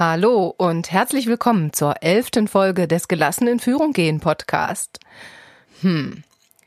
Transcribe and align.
Hallo 0.00 0.54
und 0.56 0.90
herzlich 0.90 1.26
willkommen 1.26 1.74
zur 1.74 2.02
elften 2.02 2.48
Folge 2.48 2.88
des 2.88 3.06
Gelassen 3.06 3.46
in 3.46 3.60
Führung 3.60 3.92
gehen 3.92 4.18
Podcast. 4.18 4.98
Hm, 5.82 6.24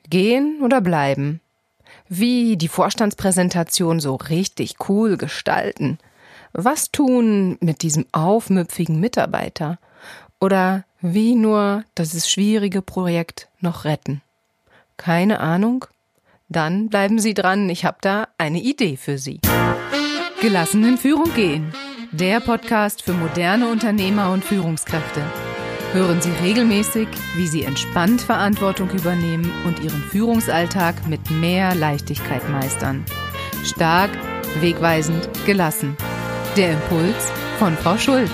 gehen 0.07 0.59
oder 0.61 0.81
bleiben? 0.81 1.41
Wie 2.07 2.57
die 2.57 2.67
Vorstandspräsentation 2.67 3.99
so 3.99 4.13
richtig 4.17 4.75
cool 4.87 5.17
gestalten? 5.17 5.97
Was 6.51 6.91
tun 6.91 7.57
mit 7.59 7.81
diesem 7.81 8.05
aufmüpfigen 8.11 8.99
Mitarbeiter? 8.99 9.79
Oder 10.39 10.83
wie 11.01 11.33
nur 11.33 11.85
dieses 11.97 12.29
schwierige 12.29 12.83
Projekt 12.83 13.47
noch 13.61 13.83
retten? 13.83 14.21
Keine 14.95 15.39
Ahnung? 15.39 15.85
Dann 16.49 16.87
bleiben 16.87 17.17
Sie 17.17 17.33
dran, 17.33 17.67
ich 17.71 17.83
habe 17.83 17.97
da 17.99 18.27
eine 18.37 18.61
Idee 18.61 18.95
für 18.95 19.17
Sie. 19.17 19.39
Gelassen 20.39 20.83
in 20.87 20.99
Führung 20.99 21.33
gehen. 21.33 21.73
Der 22.13 22.41
Podcast 22.41 23.01
für 23.01 23.13
moderne 23.13 23.71
Unternehmer 23.71 24.31
und 24.31 24.45
Führungskräfte. 24.45 25.23
Hören 25.93 26.21
Sie 26.21 26.29
regelmäßig, 26.29 27.07
wie 27.35 27.47
Sie 27.47 27.63
entspannt 27.63 28.21
Verantwortung 28.21 28.91
übernehmen 28.91 29.51
und 29.65 29.79
Ihren 29.79 30.03
Führungsalltag 30.03 31.07
mit 31.07 31.31
mehr 31.31 31.73
Leichtigkeit 31.73 32.47
meistern. 32.51 33.03
Stark, 33.63 34.11
wegweisend, 34.59 35.27
gelassen. 35.47 35.97
Der 36.55 36.73
Impuls 36.73 37.31
von 37.57 37.75
Frau 37.77 37.97
Schulz. 37.97 38.29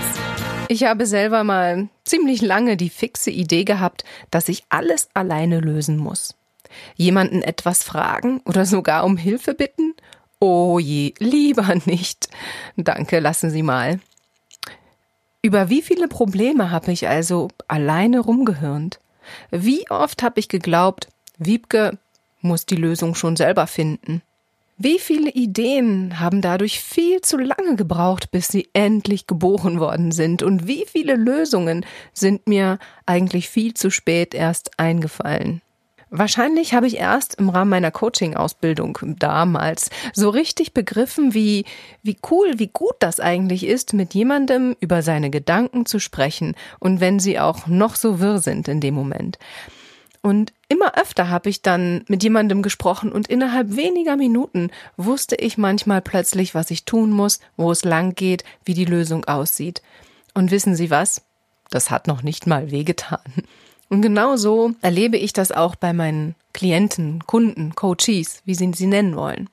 Ich 0.68 0.84
habe 0.84 1.06
selber 1.06 1.46
mal 1.46 1.88
ziemlich 2.04 2.42
lange 2.42 2.76
die 2.76 2.90
fixe 2.90 3.32
Idee 3.32 3.64
gehabt, 3.64 4.04
dass 4.30 4.50
ich 4.50 4.66
alles 4.68 5.08
alleine 5.14 5.62
lösen 5.62 5.96
muss. 5.96 6.36
Jemanden 6.96 7.42
etwas 7.42 7.84
fragen 7.84 8.42
oder 8.44 8.66
sogar 8.66 9.06
um 9.06 9.16
Hilfe 9.16 9.54
bitten? 9.54 9.89
Oh 10.40 10.80
je, 10.80 11.14
lieber 11.20 11.76
nicht. 11.86 12.30
Danke, 12.78 13.20
lassen 13.20 13.50
Sie 13.50 13.64
mal. 13.64 14.00
Über 15.42 15.70
wie 15.70 15.82
viele 15.82 16.08
Probleme 16.08 16.72
habe 16.72 16.92
ich 16.92 17.08
also 17.08 17.50
alleine 17.68 18.20
rumgehirnt? 18.20 19.00
Wie 19.52 19.90
oft 19.90 20.24
habe 20.24 20.40
ich 20.40 20.50
geglaubt, 20.50 21.08
Wiebke 21.38 21.98
muss 22.42 22.66
die 22.66 22.76
Lösung 22.76 23.16
schon 23.16 23.36
selber 23.36 23.68
finden? 23.68 24.22
Wie 24.78 24.98
viele 24.98 25.30
Ideen 25.32 26.22
haben 26.22 26.42
dadurch 26.42 26.80
viel 26.80 27.20
zu 27.20 27.38
lange 27.38 27.76
gebraucht, 27.76 28.32
bis 28.32 28.48
sie 28.48 28.70
endlich 28.72 29.28
geboren 29.28 29.82
worden 29.82 30.14
sind? 30.14 30.42
Und 30.42 30.68
wie 30.68 30.86
viele 30.86 31.16
Lösungen 31.16 31.86
sind 32.14 32.48
mir 32.48 32.80
eigentlich 33.06 33.50
viel 33.50 33.74
zu 33.74 33.92
spät 33.92 34.34
erst 34.34 34.80
eingefallen? 34.80 35.62
Wahrscheinlich 36.12 36.74
habe 36.74 36.88
ich 36.88 36.98
erst 36.98 37.36
im 37.36 37.50
Rahmen 37.50 37.70
meiner 37.70 37.92
Coaching-Ausbildung 37.92 38.98
damals 39.20 39.92
so 40.14 40.30
richtig 40.30 40.74
begriffen, 40.74 41.36
wie, 41.36 41.66
wie 42.02 42.18
cool, 42.32 42.58
wie 42.58 42.68
gut 42.68 42.96
das 43.00 43.20
eigentlich 43.20 43.66
ist, 43.66 43.94
mit 43.94 44.16
jemandem 44.16 44.76
über 44.80 45.04
seine 45.04 45.30
Gedanken 45.30 45.86
zu 45.86 46.00
sprechen 46.00 46.56
und 46.80 47.00
wenn 47.00 47.20
sie 47.20 47.40
auch 47.40 47.68
noch 47.68 47.96
so 47.96 48.20
wirr 48.20 48.40
sind 48.40 48.68
in 48.68 48.82
dem 48.82 48.96
Moment. 48.96 49.38
Und 50.22 50.52
immer 50.68 50.98
öfter 50.98 51.30
habe 51.30 51.50
ich 51.50 51.62
dann 51.62 52.04
mit 52.08 52.24
jemandem 52.24 52.62
gesprochen 52.62 53.12
und 53.12 53.28
innerhalb 53.28 53.76
weniger 53.76 54.18
Minuten 54.18 54.72
wusste 54.98 55.36
ich 55.36 55.58
manchmal 55.58 56.02
plötzlich, 56.02 56.56
was 56.56 56.72
ich 56.72 56.86
tun 56.86 57.12
muss, 57.12 57.40
wo 57.56 57.72
es 57.72 57.86
lang 57.86 58.16
geht, 58.16 58.44
wie 58.66 58.74
die 58.74 58.86
Lösung 58.86 59.26
aussieht. 59.26 59.82
Und 60.34 60.52
wissen 60.52 60.76
Sie 60.76 60.90
was? 60.90 61.22
Das 61.70 61.92
hat 61.92 62.08
noch 62.08 62.24
nicht 62.24 62.48
mal 62.48 62.72
wehgetan. 62.72 63.22
Und 63.90 64.02
genau 64.02 64.38
so 64.38 64.72
erlebe 64.82 65.18
ich 65.18 65.34
das 65.34 65.52
auch 65.52 65.76
bei 65.76 65.94
meinen 65.94 66.36
Klienten, 66.54 67.26
Kunden, 67.26 67.76
Coaches, 67.76 68.42
wie 68.46 68.56
sie 68.56 68.72
sie 68.74 68.88
nennen 68.88 69.16
wollen. 69.16 69.50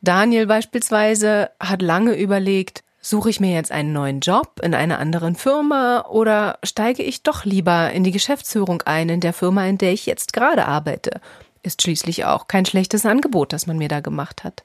Daniel 0.00 0.46
beispielsweise 0.46 1.50
hat 1.60 1.82
lange 1.82 2.14
überlegt, 2.14 2.82
Suche 3.04 3.30
ich 3.30 3.40
mir 3.40 3.52
jetzt 3.52 3.72
einen 3.72 3.92
neuen 3.92 4.20
Job 4.20 4.60
in 4.62 4.74
einer 4.74 5.00
anderen 5.00 5.34
Firma 5.34 6.06
oder 6.08 6.60
steige 6.62 7.02
ich 7.02 7.24
doch 7.24 7.44
lieber 7.44 7.90
in 7.90 8.04
die 8.04 8.12
Geschäftsführung 8.12 8.80
ein 8.82 9.08
in 9.08 9.18
der 9.18 9.32
Firma, 9.32 9.66
in 9.66 9.76
der 9.76 9.92
ich 9.92 10.06
jetzt 10.06 10.32
gerade 10.32 10.68
arbeite? 10.68 11.20
Ist 11.64 11.82
schließlich 11.82 12.26
auch 12.26 12.46
kein 12.46 12.64
schlechtes 12.64 13.04
Angebot, 13.04 13.52
das 13.52 13.66
man 13.66 13.76
mir 13.76 13.88
da 13.88 13.98
gemacht 13.98 14.44
hat. 14.44 14.62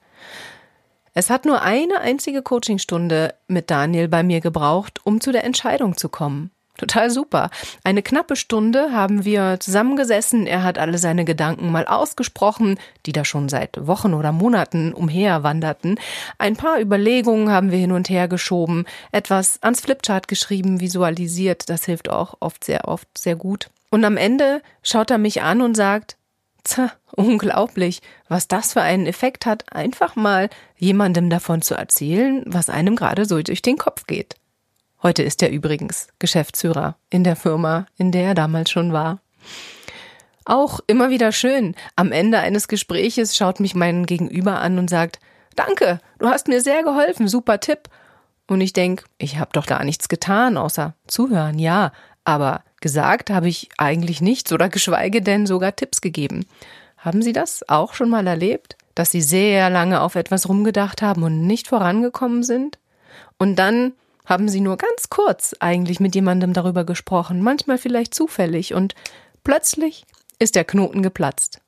Es 1.16 1.32
hat 1.32 1.46
nur 1.46 1.64
eine 1.64 2.00
einzige 2.00 2.44
Coachingstunde 2.44 3.34
mit 3.48 3.72
Daniel 3.72 4.08
bei 4.08 4.22
mir 4.22 4.40
gebraucht, 4.40 5.00
um 5.04 5.20
zu 5.20 5.32
der 5.32 5.44
Entscheidung 5.44 5.98
zu 5.98 6.08
kommen. 6.08 6.52
Total 6.78 7.10
super. 7.10 7.50
Eine 7.84 8.04
knappe 8.04 8.36
Stunde 8.36 8.92
haben 8.92 9.26
wir 9.26 9.60
zusammengesessen. 9.60 10.46
Er 10.46 10.64
hat 10.64 10.78
alle 10.78 11.00
seine 11.00 11.26
Gedanken 11.26 11.72
mal 11.72 11.88
ausgesprochen, 11.88 12.80
die 13.06 13.12
da 13.12 13.26
schon 13.26 13.50
seit 13.50 13.88
Wochen 13.88 14.14
oder 14.14 14.32
Monaten 14.32 14.94
umherwanderten. 14.94 16.00
Ein 16.38 16.56
paar 16.56 16.80
Überlegungen 16.80 17.50
haben 17.50 17.72
wir 17.72 17.80
hin 17.80 17.92
und 17.92 18.10
her 18.10 18.28
geschoben, 18.28 18.86
etwas 19.12 19.62
ans 19.64 19.82
Flipchart 19.82 20.28
geschrieben, 20.28 20.80
visualisiert. 20.80 21.70
Das 21.70 21.86
hilft 21.86 22.10
auch 22.10 22.36
oft 22.40 22.64
sehr 22.64 22.88
oft 22.88 23.08
sehr 23.18 23.36
gut. 23.36 23.70
Und 23.90 24.06
am 24.06 24.18
Ende 24.18 24.62
schaut 24.84 25.10
er 25.10 25.18
mich 25.18 25.42
an 25.42 25.62
und 25.62 25.76
sagt, 25.76 26.18
Tja, 26.68 26.92
unglaublich, 27.16 28.02
was 28.28 28.50
das 28.50 28.74
für 28.74 28.82
einen 28.82 29.08
Effekt 29.08 29.46
hat, 29.46 29.72
einfach 29.72 30.18
mal 30.18 30.50
jemandem 30.76 31.30
davon 31.30 31.62
zu 31.62 31.76
erzählen, 31.76 32.44
was 32.46 32.70
einem 32.70 32.98
gerade 32.98 33.24
so 33.24 33.42
durch 33.42 33.62
den 33.62 33.78
Kopf 33.78 34.06
geht. 34.06 34.36
Heute 35.04 35.24
ist 35.24 35.42
er 35.44 35.52
übrigens 35.52 36.08
Geschäftsführer 36.20 36.98
in 37.10 37.24
der 37.24 37.36
Firma, 37.36 37.86
in 37.98 38.12
der 38.12 38.24
er 38.24 38.36
damals 38.36 38.72
schon 38.72 38.94
war. 38.94 39.20
Auch 40.46 40.80
immer 40.88 41.10
wieder 41.10 41.32
schön. 41.32 41.76
Am 41.96 42.12
Ende 42.12 42.40
eines 42.40 42.68
Gespräches 42.68 43.36
schaut 43.36 43.60
mich 43.60 43.76
mein 43.76 44.06
Gegenüber 44.06 44.60
an 44.60 44.80
und 44.80 44.90
sagt, 44.90 45.20
Danke, 45.58 46.00
du 46.20 46.28
hast 46.28 46.48
mir 46.48 46.62
sehr 46.62 46.84
geholfen, 46.84 47.28
super 47.28 47.60
Tipp. 47.60 47.90
Und 48.48 48.62
ich 48.62 48.74
denk, 48.74 49.04
ich 49.18 49.40
habe 49.40 49.50
doch 49.52 49.66
gar 49.66 49.84
nichts 49.84 50.08
getan, 50.08 50.56
außer 50.56 50.94
zuhören, 51.08 51.60
ja, 51.60 51.92
aber 52.24 52.64
gesagt 52.80 53.32
habe 53.32 53.50
ich 53.50 53.70
eigentlich 53.78 54.22
nichts 54.22 54.54
oder 54.54 54.70
geschweige 54.70 55.22
denn 55.22 55.48
sogar 55.48 55.76
Tipps 55.76 56.00
gegeben. 56.00 56.46
Haben 56.96 57.24
Sie 57.24 57.34
das 57.34 57.68
auch 57.68 57.96
schon 57.96 58.10
mal 58.10 58.28
erlebt, 58.28 58.78
dass 58.96 59.12
Sie 59.12 59.22
sehr 59.22 59.70
lange 59.72 60.00
auf 60.02 60.16
etwas 60.16 60.48
rumgedacht 60.48 61.02
haben 61.02 61.24
und 61.24 61.46
nicht 61.46 61.68
vorangekommen 61.68 62.44
sind? 62.44 62.78
Und 63.40 63.58
dann 63.58 63.94
haben 64.28 64.50
Sie 64.50 64.62
nur 64.62 64.78
ganz 64.78 65.10
kurz 65.10 65.56
eigentlich 65.60 66.00
mit 66.00 66.14
jemandem 66.14 66.54
darüber 66.54 66.84
gesprochen, 66.84 67.42
manchmal 67.42 67.80
vielleicht 67.80 68.14
zufällig, 68.14 68.74
und 68.74 68.94
plötzlich 69.44 70.06
ist 70.38 70.56
der 70.56 70.66
Knoten 70.66 71.02
geplatzt. 71.02 71.62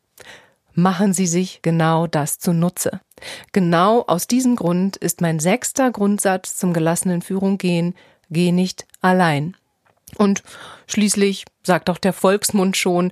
Machen 0.73 1.13
Sie 1.13 1.25
sich 1.25 1.61
genau 1.61 2.05
das 2.05 2.37
zunutze. 2.37 2.99
Genau 3.53 4.03
aus 4.03 4.27
diesem 4.27 4.55
Grund 4.55 4.97
ist 4.97 5.21
mein 5.21 5.39
sechster 5.39 5.89
Grundsatz 5.89 6.57
zum 6.57 6.73
gelassenen 6.73 7.21
Führung 7.21 7.57
gehen, 7.57 7.95
geh 8.29 8.51
nicht 8.51 8.85
allein. 9.01 9.55
Und 10.17 10.43
schließlich 10.85 11.45
sagt 11.63 11.89
auch 11.89 11.97
der 11.97 12.13
Volksmund 12.13 12.77
schon, 12.77 13.11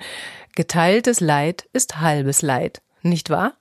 geteiltes 0.56 1.20
Leid 1.20 1.68
ist 1.74 2.00
halbes 2.00 2.42
Leid, 2.42 2.82
nicht 3.02 3.30
wahr? 3.30 3.54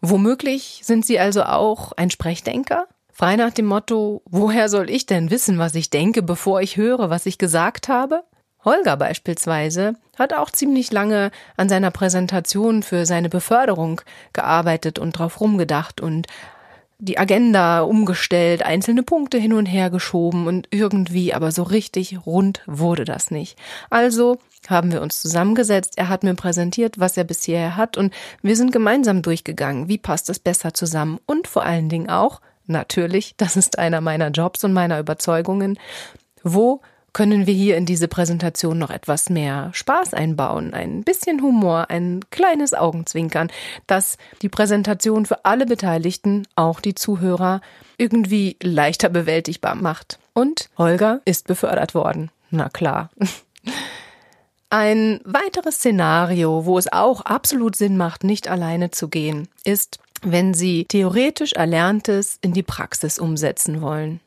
Womöglich 0.00 0.80
sind 0.82 1.04
Sie 1.04 1.18
also 1.18 1.44
auch 1.44 1.92
ein 1.92 2.10
Sprechdenker? 2.10 2.86
Frei 3.16 3.36
nach 3.36 3.52
dem 3.52 3.66
Motto, 3.66 4.22
woher 4.24 4.68
soll 4.68 4.90
ich 4.90 5.06
denn 5.06 5.30
wissen, 5.30 5.56
was 5.56 5.76
ich 5.76 5.88
denke, 5.88 6.20
bevor 6.20 6.60
ich 6.60 6.76
höre, 6.76 7.10
was 7.10 7.26
ich 7.26 7.38
gesagt 7.38 7.88
habe? 7.88 8.24
Holger 8.64 8.96
beispielsweise 8.96 9.94
hat 10.18 10.34
auch 10.34 10.50
ziemlich 10.50 10.90
lange 10.90 11.30
an 11.56 11.68
seiner 11.68 11.92
Präsentation 11.92 12.82
für 12.82 13.06
seine 13.06 13.28
Beförderung 13.28 14.00
gearbeitet 14.32 14.98
und 14.98 15.12
drauf 15.12 15.40
rumgedacht 15.40 16.00
und 16.00 16.26
die 16.98 17.16
Agenda 17.16 17.82
umgestellt, 17.82 18.64
einzelne 18.64 19.04
Punkte 19.04 19.38
hin 19.38 19.52
und 19.52 19.66
her 19.66 19.90
geschoben 19.90 20.48
und 20.48 20.66
irgendwie 20.72 21.34
aber 21.34 21.52
so 21.52 21.62
richtig 21.62 22.26
rund 22.26 22.62
wurde 22.66 23.04
das 23.04 23.30
nicht. 23.30 23.56
Also 23.90 24.38
haben 24.68 24.90
wir 24.90 25.02
uns 25.02 25.20
zusammengesetzt, 25.20 25.92
er 25.98 26.08
hat 26.08 26.24
mir 26.24 26.34
präsentiert, 26.34 26.98
was 26.98 27.16
er 27.16 27.24
bisher 27.24 27.76
hat 27.76 27.96
und 27.96 28.12
wir 28.42 28.56
sind 28.56 28.72
gemeinsam 28.72 29.22
durchgegangen, 29.22 29.86
wie 29.86 29.98
passt 29.98 30.28
es 30.30 30.40
besser 30.40 30.74
zusammen 30.74 31.20
und 31.26 31.46
vor 31.46 31.64
allen 31.64 31.88
Dingen 31.88 32.10
auch, 32.10 32.40
natürlich, 32.66 33.34
das 33.36 33.56
ist 33.56 33.78
einer 33.78 34.00
meiner 34.00 34.28
Jobs 34.30 34.64
und 34.64 34.72
meiner 34.72 34.98
Überzeugungen. 34.98 35.78
Wo 36.42 36.80
können 37.14 37.46
wir 37.46 37.54
hier 37.54 37.76
in 37.76 37.86
diese 37.86 38.08
Präsentation 38.08 38.76
noch 38.76 38.90
etwas 38.90 39.30
mehr 39.30 39.70
Spaß 39.72 40.14
einbauen, 40.14 40.74
ein 40.74 41.04
bisschen 41.04 41.40
Humor, 41.40 41.86
ein 41.88 42.20
kleines 42.30 42.74
Augenzwinkern, 42.74 43.50
das 43.86 44.18
die 44.42 44.48
Präsentation 44.48 45.24
für 45.24 45.44
alle 45.44 45.64
Beteiligten, 45.64 46.46
auch 46.56 46.80
die 46.80 46.94
Zuhörer, 46.94 47.60
irgendwie 47.96 48.56
leichter 48.60 49.08
bewältigbar 49.08 49.76
macht. 49.76 50.18
Und 50.34 50.68
Holger 50.76 51.20
ist 51.24 51.46
befördert 51.46 51.94
worden. 51.94 52.30
Na 52.50 52.68
klar. 52.68 53.10
Ein 54.76 55.20
weiteres 55.22 55.76
Szenario, 55.76 56.66
wo 56.66 56.78
es 56.78 56.92
auch 56.92 57.20
absolut 57.20 57.76
Sinn 57.76 57.96
macht, 57.96 58.24
nicht 58.24 58.48
alleine 58.48 58.90
zu 58.90 59.06
gehen, 59.06 59.46
ist, 59.62 60.00
wenn 60.20 60.52
Sie 60.52 60.84
theoretisch 60.86 61.52
Erlerntes 61.52 62.38
in 62.40 62.52
die 62.54 62.64
Praxis 62.64 63.20
umsetzen 63.20 63.82
wollen. 63.82 64.18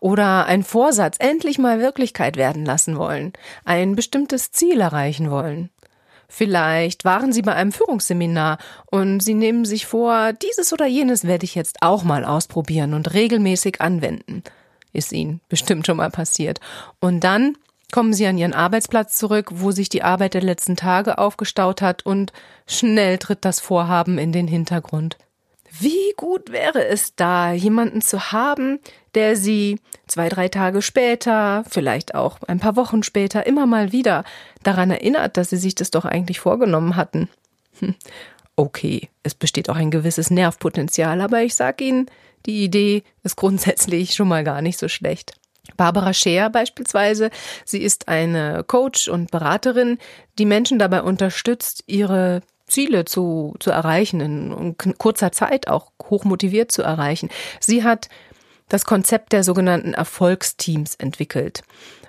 Oder 0.00 0.46
einen 0.46 0.62
Vorsatz 0.62 1.16
endlich 1.18 1.58
mal 1.58 1.78
Wirklichkeit 1.78 2.38
werden 2.38 2.64
lassen 2.64 2.96
wollen, 2.96 3.34
ein 3.66 3.94
bestimmtes 3.94 4.50
Ziel 4.50 4.80
erreichen 4.80 5.30
wollen. 5.30 5.68
Vielleicht 6.26 7.04
waren 7.04 7.30
Sie 7.34 7.42
bei 7.42 7.52
einem 7.52 7.70
Führungsseminar 7.70 8.56
und 8.86 9.20
Sie 9.20 9.34
nehmen 9.34 9.66
sich 9.66 9.84
vor, 9.84 10.32
dieses 10.32 10.72
oder 10.72 10.86
jenes 10.86 11.26
werde 11.26 11.44
ich 11.44 11.54
jetzt 11.54 11.82
auch 11.82 12.02
mal 12.02 12.24
ausprobieren 12.24 12.94
und 12.94 13.12
regelmäßig 13.12 13.82
anwenden. 13.82 14.42
ist 14.94 15.12
Ihnen 15.12 15.42
bestimmt 15.50 15.86
schon 15.86 15.98
mal 15.98 16.10
passiert. 16.10 16.60
Und 16.98 17.24
dann 17.24 17.58
kommen 17.92 18.12
Sie 18.12 18.26
an 18.26 18.38
Ihren 18.38 18.54
Arbeitsplatz 18.54 19.16
zurück, 19.16 19.50
wo 19.52 19.70
sich 19.70 19.88
die 19.88 20.02
Arbeit 20.02 20.34
der 20.34 20.42
letzten 20.42 20.74
Tage 20.74 21.18
aufgestaut 21.18 21.80
hat 21.80 22.04
und 22.04 22.32
schnell 22.66 23.18
tritt 23.18 23.44
das 23.44 23.60
Vorhaben 23.60 24.18
in 24.18 24.32
den 24.32 24.48
Hintergrund. 24.48 25.16
Wie 25.78 26.12
gut 26.16 26.50
wäre 26.50 26.84
es 26.84 27.14
da, 27.14 27.52
jemanden 27.52 28.02
zu 28.02 28.32
haben, 28.32 28.80
der 29.14 29.36
Sie 29.36 29.78
zwei, 30.06 30.28
drei 30.28 30.48
Tage 30.48 30.82
später, 30.82 31.64
vielleicht 31.68 32.14
auch 32.14 32.38
ein 32.46 32.60
paar 32.60 32.76
Wochen 32.76 33.02
später, 33.02 33.46
immer 33.46 33.66
mal 33.66 33.92
wieder 33.92 34.24
daran 34.62 34.90
erinnert, 34.90 35.36
dass 35.36 35.50
Sie 35.50 35.56
sich 35.56 35.74
das 35.74 35.90
doch 35.90 36.04
eigentlich 36.04 36.40
vorgenommen 36.40 36.96
hatten. 36.96 37.28
Hm. 37.78 37.94
Okay, 38.54 39.08
es 39.22 39.34
besteht 39.34 39.70
auch 39.70 39.76
ein 39.76 39.90
gewisses 39.90 40.30
Nervpotenzial, 40.30 41.22
aber 41.22 41.42
ich 41.42 41.54
sag 41.54 41.80
Ihnen, 41.80 42.06
die 42.44 42.64
Idee 42.64 43.02
ist 43.22 43.36
grundsätzlich 43.36 44.14
schon 44.14 44.28
mal 44.28 44.44
gar 44.44 44.60
nicht 44.60 44.78
so 44.78 44.88
schlecht. 44.88 45.34
Barbara 45.76 46.12
Scheer 46.12 46.50
beispielsweise, 46.50 47.30
sie 47.64 47.82
ist 47.82 48.08
eine 48.08 48.64
Coach 48.64 49.08
und 49.08 49.30
Beraterin, 49.30 49.98
die 50.38 50.46
Menschen 50.46 50.78
dabei 50.78 51.02
unterstützt, 51.02 51.84
ihre 51.86 52.42
Ziele 52.66 53.04
zu, 53.04 53.54
zu 53.60 53.70
erreichen, 53.70 54.20
in 54.20 54.76
kurzer 54.98 55.30
Zeit 55.30 55.68
auch 55.68 55.92
hochmotiviert 56.02 56.72
zu 56.72 56.82
erreichen. 56.82 57.28
Sie 57.60 57.84
hat 57.84 58.08
das 58.68 58.84
Konzept 58.84 59.32
der 59.32 59.44
sogenannten 59.44 59.94
Erfolgsteams 59.94 60.94
entwickelt. 60.94 61.62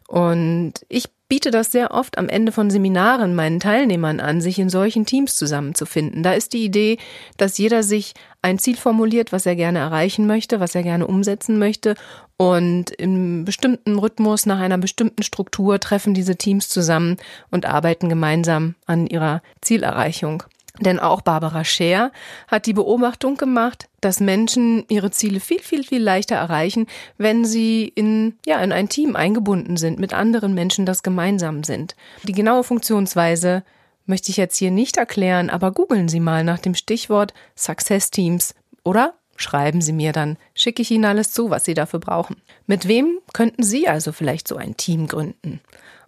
Und 0.08 0.74
ich 0.88 1.10
biete 1.33 1.50
das 1.50 1.71
sehr 1.71 1.89
oft 1.89 2.19
am 2.19 2.30
Ende 2.30 2.51
von 2.51 2.69
Seminaren 2.69 3.33
meinen 3.33 3.59
Teilnehmern 3.59 4.19
an, 4.19 4.39
sich 4.39 4.59
in 4.59 4.69
solchen 4.69 5.07
Teams 5.07 5.35
zusammenzufinden. 5.35 6.21
Da 6.21 6.33
ist 6.33 6.53
die 6.53 6.63
Idee, 6.63 7.00
dass 7.38 7.57
jeder 7.57 7.81
sich 7.81 8.13
ein 8.44 8.59
Ziel 8.59 8.75
formuliert, 8.75 9.31
was 9.31 9.47
er 9.47 9.56
gerne 9.56 9.80
erreichen 9.80 10.27
möchte, 10.27 10.59
was 10.59 10.75
er 10.75 10.83
gerne 10.83 11.07
umsetzen 11.07 11.57
möchte. 11.57 11.95
Und 12.38 12.91
im 12.91 13.45
bestimmten 13.45 13.97
Rhythmus, 13.97 14.45
nach 14.45 14.59
einer 14.59 14.77
bestimmten 14.77 15.24
Struktur 15.24 15.80
treffen 15.80 16.13
diese 16.13 16.35
Teams 16.35 16.69
zusammen 16.69 17.18
und 17.50 17.65
arbeiten 17.65 18.09
gemeinsam 18.09 18.75
an 18.85 19.07
ihrer 19.07 19.41
Zielerreichung. 19.59 20.44
Denn 20.80 21.00
auch 21.00 21.22
Barbara 21.22 21.64
Scher 21.64 22.12
hat 22.48 22.66
die 22.66 22.74
Beobachtung 22.74 23.38
gemacht, 23.38 23.90
dass 24.02 24.20
Menschen 24.20 24.86
ihre 24.90 25.12
Ziele 25.12 25.40
viel, 25.40 25.60
viel, 25.60 25.84
viel 25.84 26.02
leichter 26.02 26.36
erreichen, 26.36 26.88
wenn 27.18 27.46
sie 27.46 27.88
in, 27.88 28.38
ja, 28.46 28.60
in 28.60 28.72
ein 28.72 28.90
Team 28.90 29.16
eingebunden 29.16 29.78
sind, 29.78 30.00
mit 30.00 30.14
anderen 30.14 30.56
Menschen, 30.56 30.88
das 30.88 31.04
gemeinsam 31.04 31.64
sind. 31.64 31.96
Die 32.24 32.34
genaue 32.34 32.64
Funktionsweise 32.64 33.64
möchte 34.08 34.31
ich 34.31 34.38
jetzt 34.38 34.58
hier 34.58 34.72
nicht 34.72 34.98
erklären, 34.98 35.52
aber 35.52 35.72
googeln 35.72 36.10
Sie 36.10 36.20
mal 36.20 36.44
nach 36.44 36.60
dem 36.60 36.74
Stichwort 36.74 37.36
Success 37.56 38.10
Teams 38.10 38.56
oder 38.84 39.14
schreiben 39.36 39.80
Sie 39.80 39.94
mir, 39.94 40.12
dann 40.12 40.38
schicke 40.56 40.81
ich 40.81 40.90
Ihnen 40.90 41.06
alles 41.06 41.31
zu, 41.31 41.52
was 41.52 41.66
Sie 41.66 41.76
dafür 41.76 42.00
brauchen. 42.00 42.38
Mit 42.66 42.88
wem 42.88 43.19
könnten 43.34 43.62
Sie 43.62 43.88
also 43.88 44.12
vielleicht 44.12 44.48
so 44.48 44.56
ein 44.56 44.76
Team 44.76 45.08
gründen? 45.08 45.62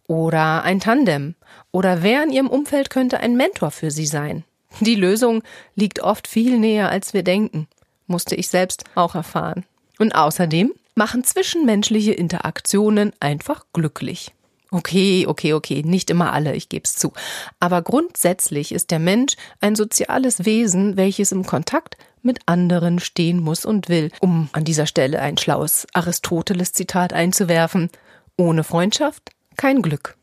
Oder 0.08 0.64
ein 0.64 0.80
Tandem? 0.80 1.36
Oder 1.72 2.02
wer 2.02 2.24
in 2.24 2.32
Ihrem 2.32 2.50
Umfeld 2.50 2.90
könnte 2.90 3.20
ein 3.20 3.38
Mentor 3.38 3.72
für 3.72 3.92
Sie 3.92 4.06
sein? 4.06 4.44
Die 4.80 4.96
Lösung 4.96 5.44
liegt 5.76 6.02
oft 6.02 6.28
viel 6.28 6.58
näher, 6.60 6.90
als 6.90 7.14
wir 7.14 7.24
denken, 7.24 7.68
musste 8.08 8.36
ich 8.36 8.50
selbst 8.50 8.84
auch 8.96 9.16
erfahren. 9.16 9.66
Und 10.00 10.14
außerdem 10.14 10.74
machen 10.96 11.24
zwischenmenschliche 11.24 12.14
Interaktionen 12.14 13.14
einfach 13.20 13.66
glücklich. 13.74 14.34
Okay, 14.72 15.26
okay, 15.28 15.54
okay, 15.54 15.84
nicht 15.86 16.10
immer 16.10 16.34
alle, 16.34 16.56
ich 16.56 16.68
gebe 16.68 16.84
es 16.84 16.96
zu. 16.96 17.14
Aber 17.60 17.82
grundsätzlich 17.82 18.74
ist 18.74 18.92
der 18.92 19.00
Mensch 19.00 19.36
ein 19.62 19.76
soziales 19.76 20.44
Wesen, 20.44 20.98
welches 20.98 21.32
im 21.32 21.46
Kontakt 21.46 21.96
mit 22.22 22.40
anderen 22.48 23.00
stehen 23.00 23.40
muss 23.40 23.64
und 23.64 23.88
will, 23.88 24.12
um 24.20 24.50
an 24.52 24.66
dieser 24.66 24.88
Stelle 24.88 25.22
ein 25.22 25.38
schlaues 25.38 25.88
Aristoteles-Zitat 25.94 27.14
einzuwerfen. 27.14 27.90
Ohne 28.38 28.64
Freundschaft 28.64 29.30
kein 29.56 29.82
Glück. 29.82 30.18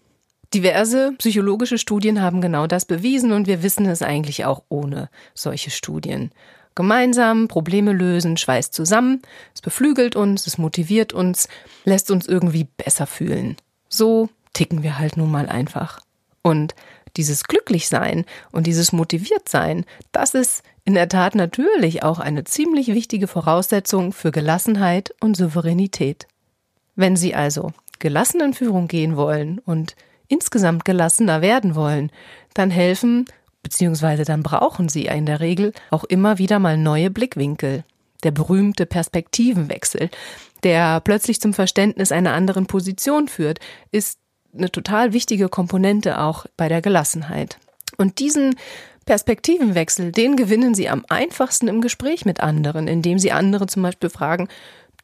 Diverse 0.55 1.13
psychologische 1.19 1.79
Studien 1.79 2.21
haben 2.21 2.41
genau 2.43 2.67
das 2.67 2.85
bewiesen 2.85 3.33
und 3.33 3.47
wir 3.47 3.63
wissen 3.63 3.87
es 3.87 4.03
eigentlich 4.03 4.45
auch 4.45 4.63
ohne 4.69 5.09
solche 5.35 5.71
Studien. 5.71 6.31
Gemeinsam 6.75 7.49
Probleme 7.49 7.93
lösen, 7.93 8.37
schweißt 8.37 8.73
zusammen, 8.73 9.23
es 9.55 9.63
beflügelt 9.63 10.17
uns, 10.17 10.47
es 10.47 10.59
motiviert 10.59 11.13
uns, 11.13 11.49
lässt 11.85 12.11
uns 12.11 12.27
irgendwie 12.27 12.65
besser 12.65 13.07
fühlen. 13.07 13.57
So 13.89 14.29
ticken 14.53 14.83
wir 14.83 14.99
halt 14.99 15.17
nun 15.17 15.31
mal 15.31 15.49
einfach. 15.49 16.01
Und 16.43 16.75
dieses 17.17 17.45
Glücklichsein 17.45 18.25
und 18.53 18.67
dieses 18.67 18.93
Motiviertsein, 18.93 19.85
das 20.13 20.35
ist 20.35 20.63
in 20.85 20.95
der 20.95 21.09
Tat 21.09 21.35
natürlich 21.35 22.03
auch 22.03 22.19
eine 22.19 22.45
ziemlich 22.45 22.89
wichtige 22.89 23.29
Voraussetzung 23.29 24.13
für 24.13 24.33
Gelassenheit 24.33 25.15
und 25.21 25.37
Souveränität. 25.37 26.27
Wenn 26.97 27.17
Sie 27.17 27.35
also 27.35 27.73
gelassen 27.99 28.41
in 28.41 28.55
Führung 28.55 28.89
gehen 28.89 29.17
wollen 29.17 29.59
und 29.59 29.95
insgesamt 30.33 30.85
gelassener 30.85 31.43
werden 31.43 31.75
wollen, 31.75 32.11
dann 32.55 32.71
helfen 32.71 33.27
bzw. 33.63 34.25
dann 34.25 34.43
brauchen 34.43 34.89
sie 34.89 35.07
in 35.07 35.27
der 35.27 35.41
Regel 35.41 35.73
auch 35.91 36.05
immer 36.05 36.39
wieder 36.39 36.59
mal 36.59 36.77
neue 36.77 37.11
Blickwinkel. 37.11 37.85
Der 38.25 38.31
berühmte 38.31 38.87
Perspektivenwechsel, 38.87 40.11
der 40.63 41.01
plötzlich 41.01 41.41
zum 41.41 41.55
Verständnis 41.55 42.13
einer 42.13 42.33
anderen 42.33 42.67
Position 42.67 43.29
führt, 43.29 43.59
ist 43.91 44.19
eine 44.57 44.71
total 44.71 45.13
wichtige 45.13 45.49
Komponente 45.49 46.21
auch 46.21 46.47
bei 46.57 46.69
der 46.69 46.83
Gelassenheit. 46.83 47.59
Und 47.97 48.19
diesen 48.19 48.57
Perspektivenwechsel, 49.05 50.13
den 50.13 50.37
gewinnen 50.37 50.75
Sie 50.75 50.89
am 50.89 51.05
einfachsten 51.09 51.69
im 51.69 51.81
Gespräch 51.81 52.25
mit 52.25 52.41
anderen, 52.41 52.87
indem 52.87 53.19
Sie 53.19 53.33
andere 53.33 53.67
zum 53.67 53.83
Beispiel 53.83 54.11
fragen, 54.11 54.49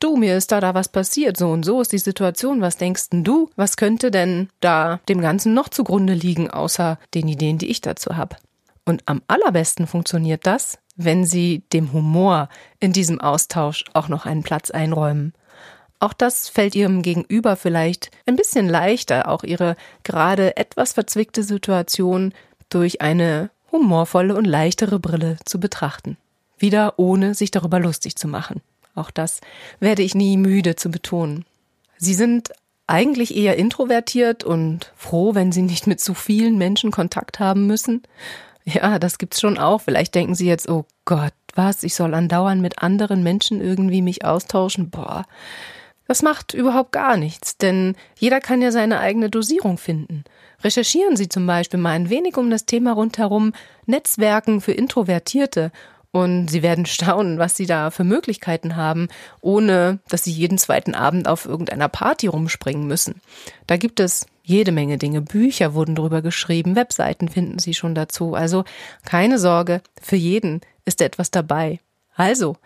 du, 0.01 0.17
mir 0.17 0.37
ist 0.37 0.53
da 0.53 0.61
da 0.61 0.75
was 0.75 0.89
passiert, 0.89 1.37
so 1.37 1.51
und 1.51 1.65
so 1.65 1.81
ist 1.81 1.93
die 1.93 1.99
Situation, 1.99 2.61
was 2.61 2.77
denkst 2.77 3.11
denn 3.11 3.25
du? 3.25 3.51
Was 3.57 3.77
könnte 3.77 4.11
denn 4.11 4.49
da 4.61 5.01
dem 5.09 5.21
Ganzen 5.21 5.55
noch 5.55 5.69
zugrunde 5.69 6.15
liegen, 6.15 6.51
außer 6.51 6.99
den 7.15 7.29
Ideen, 7.29 7.59
die 7.59 7.69
ich 7.69 7.81
dazu 7.81 8.17
habe? 8.17 8.37
Und 8.85 9.03
am 9.07 9.23
allerbesten 9.29 9.87
funktioniert 9.87 10.47
das, 10.47 10.79
wenn 10.97 11.25
Sie 11.25 11.63
dem 11.73 11.93
Humor 11.93 12.49
in 12.81 12.93
diesem 12.93 13.21
Austausch 13.21 13.85
auch 13.93 14.09
noch 14.09 14.27
einen 14.27 14.43
Platz 14.43 14.71
einräumen. 14.71 15.35
Auch 16.01 16.13
das 16.13 16.49
fällt 16.49 16.75
Ihrem 16.75 17.03
Gegenüber 17.03 17.57
vielleicht 17.57 18.11
ein 18.27 18.37
bisschen 18.37 18.69
leichter, 18.69 19.29
auch 19.29 19.43
Ihre 19.43 19.77
gerade 20.05 20.57
etwas 20.57 20.93
verzwickte 20.93 21.43
Situation 21.43 22.33
durch 22.71 23.01
eine 23.01 23.51
humorvolle 23.73 24.35
und 24.35 24.45
leichtere 24.45 24.99
Brille 24.99 25.37
zu 25.45 25.61
betrachten. 25.61 26.17
Wieder 26.59 26.99
ohne 26.99 27.35
sich 27.35 27.51
darüber 27.51 27.81
lustig 27.81 28.17
zu 28.17 28.27
machen. 28.27 28.63
Auch 28.99 29.11
das 29.11 29.41
werde 29.81 30.03
ich 30.03 30.15
nie 30.15 30.37
müde 30.37 30.77
zu 30.77 30.91
betonen. 30.91 31.45
Sie 31.97 32.15
sind 32.15 32.51
eigentlich 32.87 33.37
eher 33.37 33.57
introvertiert 33.57 34.45
und 34.45 34.93
froh, 34.97 35.35
wenn 35.35 35.53
sie 35.53 35.63
nicht 35.63 35.87
mit 35.87 36.01
zu 36.01 36.15
vielen 36.15 36.59
Menschen 36.59 36.91
Kontakt 36.91 37.39
haben 37.39 37.67
müssen. 37.67 38.03
Ja, 38.65 38.99
das 38.99 39.19
gibt's 39.19 39.41
schon 39.41 39.59
auch. 39.59 39.81
Vielleicht 39.81 40.15
denken 40.15 40.35
Sie 40.35 40.47
jetzt, 40.47 40.69
oh 40.69 40.85
Gott, 41.05 41.33
was, 41.55 41.83
ich 41.83 41.95
soll 41.95 42.15
andauernd 42.15 42.61
mit 42.61 42.83
anderen 42.83 43.23
Menschen 43.23 43.61
irgendwie 43.61 44.03
mich 44.03 44.25
austauschen. 44.25 44.91
Boah, 44.91 45.25
das 46.07 46.23
macht 46.23 46.55
überhaupt 46.55 46.93
gar 46.93 47.17
nichts, 47.17 47.59
denn 47.59 47.95
jeder 48.19 48.41
kann 48.41 48.63
ja 48.63 48.73
seine 48.73 49.01
eigene 49.01 49.29
Dosierung 49.29 49.77
finden. 49.77 50.25
Recherchieren 50.65 51.17
Sie 51.17 51.29
zum 51.29 51.47
Beispiel 51.47 51.79
mal 51.79 51.91
ein 51.91 52.11
wenig 52.11 52.37
um 52.37 52.51
das 52.51 52.65
Thema 52.65 52.93
rundherum 52.93 53.53
Netzwerken 53.87 54.61
für 54.61 54.73
Introvertierte 54.73 55.71
und 56.11 56.49
sie 56.49 56.63
werden 56.63 56.87
staunen, 56.87 57.39
was 57.39 57.57
sie 57.57 57.67
da 57.67 57.91
für 57.91 58.05
Möglichkeiten 58.05 58.77
haben, 58.77 59.09
ohne 59.41 59.99
dass 60.09 60.25
sie 60.25 60.33
jeden 60.33 60.59
zweiten 60.59 60.95
Abend 60.95 61.29
auf 61.29 61.45
irgendeiner 61.45 61.89
Party 61.89 62.27
rumspringen 62.27 62.87
müssen. 62.87 63.21
Da 63.67 63.77
gibt 63.77 64.01
es 64.01 64.27
jede 64.43 64.73
Menge 64.73 64.97
Dinge. 64.97 65.21
Bücher 65.21 65.75
wurden 65.75 65.95
drüber 65.95 66.23
geschrieben, 66.23 66.75
Webseiten 66.75 67.29
finden 67.29 67.59
Sie 67.59 67.75
schon 67.75 67.95
dazu. 67.95 68.35
Also 68.35 68.65
keine 69.05 69.39
Sorge, 69.39 69.83
für 70.01 70.17
jeden 70.17 70.63
ist 70.87 71.03
etwas 71.03 71.31
dabei. 71.31 71.81
Also, 72.15 72.57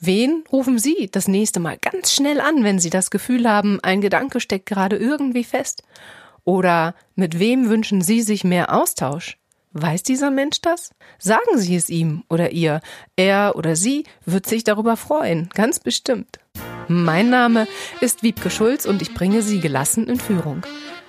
wen 0.00 0.44
rufen 0.52 0.78
Sie 0.78 1.08
das 1.10 1.28
nächste 1.28 1.60
Mal 1.60 1.78
ganz 1.78 2.12
schnell 2.12 2.40
an, 2.40 2.64
wenn 2.64 2.78
Sie 2.78 2.90
das 2.90 3.10
Gefühl 3.10 3.48
haben, 3.48 3.78
ein 3.82 4.00
Gedanke 4.00 4.40
steckt 4.40 4.66
gerade 4.66 4.96
irgendwie 4.96 5.44
fest? 5.44 5.82
Oder 6.44 6.94
mit 7.14 7.38
wem 7.38 7.68
wünschen 7.68 8.02
Sie 8.02 8.20
sich 8.20 8.44
mehr 8.44 8.74
Austausch? 8.74 9.38
Weiß 9.80 10.02
dieser 10.02 10.32
Mensch 10.32 10.60
das? 10.60 10.90
Sagen 11.20 11.56
Sie 11.56 11.76
es 11.76 11.88
ihm 11.88 12.24
oder 12.28 12.50
ihr. 12.50 12.80
Er 13.14 13.52
oder 13.54 13.76
sie 13.76 14.04
wird 14.26 14.44
sich 14.46 14.64
darüber 14.64 14.96
freuen, 14.96 15.50
ganz 15.54 15.78
bestimmt. 15.78 16.40
Mein 16.88 17.30
Name 17.30 17.68
ist 18.00 18.24
Wiebke 18.24 18.50
Schulz 18.50 18.86
und 18.86 19.02
ich 19.02 19.14
bringe 19.14 19.40
Sie 19.42 19.60
gelassen 19.60 20.08
in 20.08 20.18
Führung. 20.18 20.62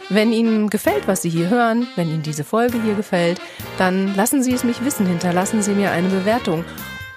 Wenn 0.10 0.32
Ihnen 0.32 0.70
gefällt, 0.70 1.08
was 1.08 1.24
Sie 1.24 1.30
hier 1.30 1.50
hören, 1.50 1.88
wenn 1.96 2.10
Ihnen 2.10 2.22
diese 2.22 2.44
Folge 2.44 2.80
hier 2.84 2.94
gefällt, 2.94 3.42
dann 3.80 4.16
lassen 4.16 4.44
Sie 4.44 4.54
es 4.54 4.64
mich 4.64 4.86
wissen, 4.86 5.08
hinterlassen 5.08 5.64
Sie 5.64 5.74
mir 5.74 5.90
eine 5.90 6.10
Bewertung 6.10 6.64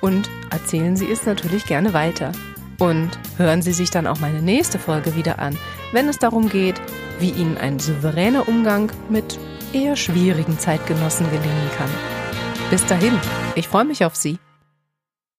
und 0.01 0.31
erzählen 0.51 0.97
Sie 0.97 1.11
es 1.11 1.27
natürlich 1.27 1.67
gerne 1.67 1.93
weiter. 1.93 2.33
Und 2.79 3.11
hören 3.37 3.61
Sie 3.61 3.73
sich 3.73 3.91
dann 3.91 4.07
auch 4.07 4.21
meine 4.21 4.41
nächste 4.41 4.79
Folge 4.79 5.17
wieder 5.17 5.39
an, 5.39 5.59
wenn 5.93 6.09
es 6.09 6.19
darum 6.19 6.49
geht, 6.49 6.81
wie 7.19 7.31
Ihnen 7.31 7.59
ein 7.59 7.79
souveräner 7.79 8.49
Umgang 8.49 8.91
mit 9.11 9.39
eher 9.75 9.97
schwierigen 9.97 10.59
Zeitgenossen 10.59 11.27
gelingen 11.31 11.71
kann. 11.77 11.91
Bis 12.71 12.85
dahin, 12.87 13.19
ich 13.55 13.69
freue 13.69 13.85
mich 13.85 14.05
auf 14.05 14.17
Sie. 14.17 14.39